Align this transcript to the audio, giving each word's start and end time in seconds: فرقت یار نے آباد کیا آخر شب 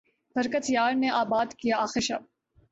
فرقت 0.35 0.69
یار 0.69 0.93
نے 0.93 1.09
آباد 1.11 1.53
کیا 1.53 1.77
آخر 1.77 1.99
شب 1.99 2.21